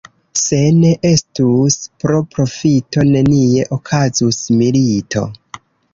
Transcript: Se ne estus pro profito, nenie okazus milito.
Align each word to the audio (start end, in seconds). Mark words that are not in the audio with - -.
Se 0.43 0.57
ne 0.77 0.93
estus 1.09 1.77
pro 2.03 2.21
profito, 2.37 3.03
nenie 3.11 3.69
okazus 3.79 4.41
milito. 4.63 5.27